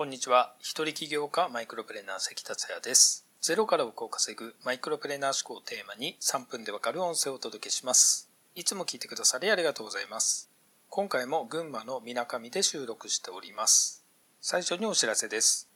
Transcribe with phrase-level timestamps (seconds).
[0.00, 0.54] こんにちは。
[0.60, 3.26] 一人起業家マイクロプレーナー関達也です。
[3.42, 8.30] ゼロから億を稼ぐマイクロプレーナー思考をテーマに3分でわかる音声をお届けします。
[8.54, 10.48] いつも聞いてくださりありがとうございます。
[10.88, 14.02] 今回も群馬のみなかみで収録しております。
[14.40, 15.68] 最初にお知らせです。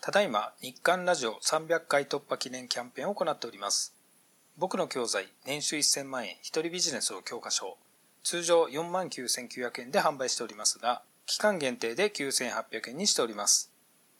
[0.00, 3.94] ただいま日刊ラジオ300回突破記念キャンペーンを行っております。
[4.56, 7.76] 僕の教材年収1000万円一人ビジネスを教科書
[8.22, 13.72] 通常49,900円で販売しておりますが、期間限定で9800円にしております。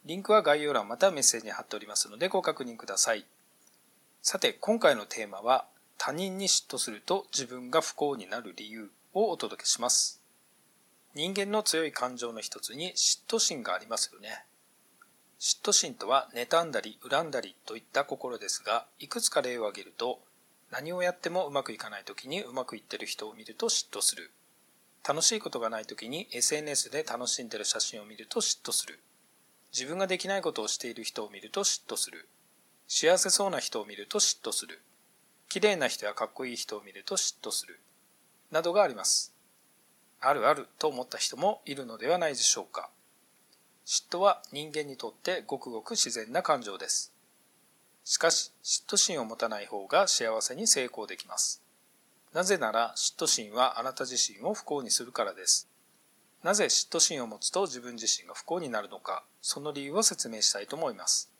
[0.04, 3.25] リンクは概要欄またメッセージに貼っておりますのでご確認ください。
[4.22, 5.66] さて、今回のテーマは、
[5.99, 10.21] 他人に嫉妬すると自分が不幸になる理由をお届けします。
[11.14, 14.44] 人間の強い感情の一つに嫉妬心がありますよね。
[15.38, 20.21] 嫉妬心とは妬んだり恨んだりといった心ですが、いくつか例を挙げると、
[20.72, 24.32] 何をやってもうまくいかない時にうまくいってる人を見ると嫉妬する。
[25.06, 28.98] 楽しいことがない時に SNS で楽しんでる写真を見ると嫉妬する。
[29.72, 32.28] 自分ができないことをしている人を見ると嫉妬する。
[32.88, 34.82] 幸せそうな人を見ると嫉妬する。
[35.48, 37.78] 綺麗な人やかっこいい人を見ると嫉妬する。
[38.50, 39.32] などがあります。
[40.20, 42.91] あるあると思った人もいるのではないでしょうか。
[43.86, 47.12] 嫉妬は人間にとってごくごく自然な感情です。
[48.04, 51.66] しかし、嫉妬心を持たない方が幸せに成功できます。
[52.36, 55.70] なぜなら嫉妬心はあなた自身を不幸にするからです。
[56.42, 61.30] なぜ嫉妬心を持つと自分自身が不幸になるのか、その理由を説明したいと思います。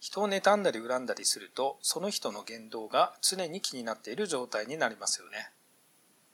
[0.00, 5.52] 人を妬んだり恨んだりすると、その人の言動が常に気になっている状態になりますよね。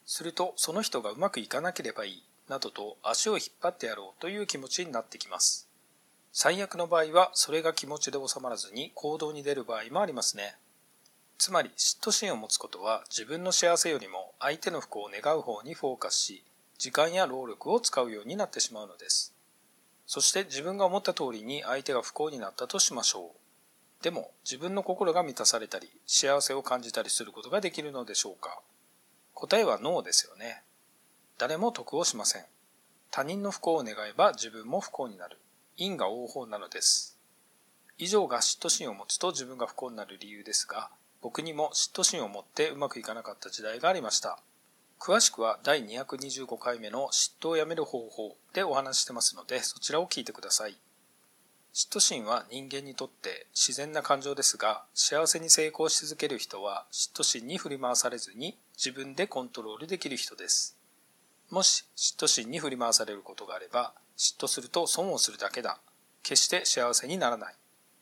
[0.06, 5.68] すると、その人がうまくいかなければいい、などと足を引っ張ってやろうという気持ちになってきます。
[6.32, 10.56] 最悪の場合は、それが気持ちで収まらずに行動に出る場合もありますね。
[11.42, 16.44] つまり嫉妬心を持つことは自分の幸せよりも相手の不幸を願う方にフォーカスし
[16.78, 19.34] 時間や労力を使うようになってしまうのです。
[20.06, 24.04] そして自分が思った通りに相手が不幸になったとしましょう。
[24.04, 28.60] でも自分の心が満たされたり幸せを感じたりすることができるのでしょうか。
[29.34, 30.62] 答えはノーですよね。
[31.38, 32.44] 誰も得をしません。
[33.10, 35.40] 他人の不幸を願えば自分も不幸になる。
[35.76, 37.18] 因果応報なのです。
[37.98, 40.90] 以上が嫉妬心を持つと自分が不幸になる理由ですが
[41.22, 44.40] 僕にも嫉妬心を持ってうまくいかなかった時代がありました。
[45.00, 50.76] 詳しくは第225回目の嫉妬をやめる方法でお話ししてますのでそちらを聞いてください。
[51.72, 60.76] 嫉妬心は人間にとって自然な感情ですが幸せに成功し続ける人は嫉妬心に振り回されずに自分でコントロールできる人です。
[61.50, 65.78] もし嫉妬心に振り回されることがあれば嫉妬すると損をするだけだ。
[66.22, 67.54] 決して幸せにならない。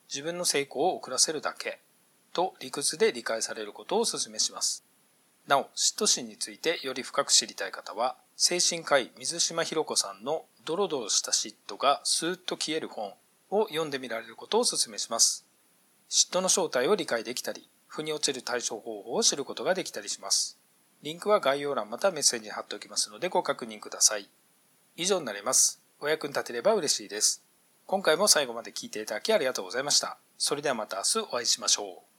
[0.09, 1.81] 自分の成功を遅らせるだけ。
[2.33, 4.85] と理屈で理解されることをお勧めします。
[5.47, 13.13] なお、嫉妬心についてより深く知りたい方は、精神科医水島博子さんのドロドロした嫉妬がスーッと消える本
[13.51, 15.47] を読んでみられることをお勧めします。
[16.09, 20.59] 嫉妬の正体を理解できたり、腑に落ちる対処方法を知ることができたりします。
[21.03, 24.29] リンクは概要欄またメッセージに貼っておきますのでご確認ください。
[24.97, 25.81] 以上になります。
[26.01, 27.43] お役に立てれば嬉しいです。
[27.87, 30.19] 今回も最後まで聞いていただきありがとうございました。
[30.39, 32.10] それではまた明日お会いしましょう。